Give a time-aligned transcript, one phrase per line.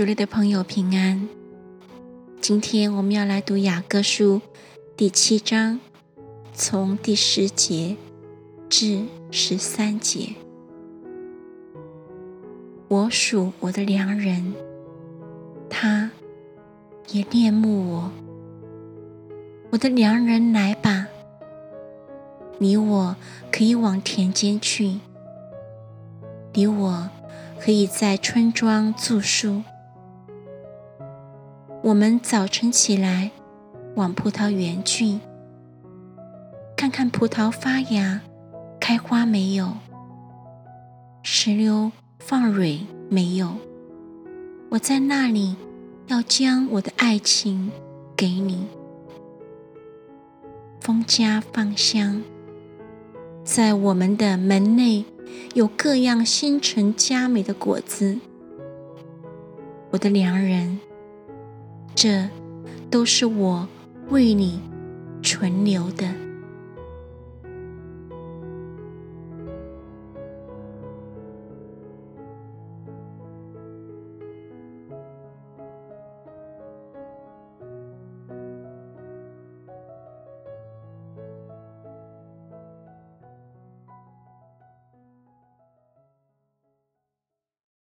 [0.00, 1.28] 主内的朋友平安。
[2.40, 4.40] 今天我们要来读雅各书
[4.96, 5.78] 第七章，
[6.54, 7.98] 从第十节
[8.70, 10.30] 至十三节。
[12.88, 14.54] 我属我的良人，
[15.68, 16.10] 他
[17.10, 18.10] 也恋慕我。
[19.68, 21.08] 我的良人来吧，
[22.56, 23.16] 你我
[23.52, 25.00] 可以往田间去，
[26.54, 27.10] 你我
[27.60, 29.62] 可以在村庄住宿。
[31.90, 33.32] 我们早晨起来，
[33.96, 35.18] 往葡萄园去，
[36.76, 38.20] 看看葡萄发芽、
[38.78, 39.72] 开花没有，
[41.24, 41.90] 石榴
[42.20, 43.56] 放蕊没有。
[44.68, 45.56] 我在那里
[46.06, 47.72] 要将我的爱情
[48.16, 48.68] 给你。
[50.80, 52.22] 风家芳香，
[53.42, 55.04] 在我们的门内
[55.54, 58.20] 有各样新陈佳美的果子。
[59.90, 60.78] 我的良人，
[62.02, 62.26] 这
[62.90, 63.68] 都是我
[64.08, 64.58] 为你
[65.22, 66.29] 存留的。